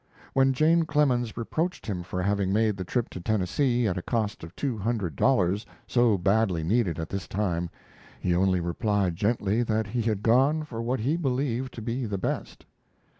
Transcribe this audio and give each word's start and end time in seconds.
When 0.33 0.51
Jane 0.51 0.85
Clemens 0.85 1.37
reproached 1.37 1.85
him 1.85 2.01
for 2.01 2.23
having 2.23 2.51
made 2.51 2.75
the 2.75 2.83
trip 2.83 3.07
to 3.11 3.19
Tennessee, 3.21 3.85
at 3.85 3.99
a 3.99 4.01
cost 4.01 4.43
of 4.43 4.55
two 4.55 4.79
hundred 4.79 5.15
dollars, 5.15 5.63
so 5.85 6.17
badly 6.17 6.63
needed 6.63 6.97
at 6.97 7.07
this 7.09 7.27
time, 7.27 7.69
he 8.19 8.33
only 8.33 8.59
replied 8.61 9.15
gently 9.15 9.61
that 9.61 9.85
he 9.85 10.01
had 10.01 10.23
gone 10.23 10.63
for 10.63 10.81
what 10.81 11.01
he 11.01 11.17
believed 11.17 11.71
to 11.75 11.83
be 11.83 12.07
the 12.07 12.17
best. 12.17 12.65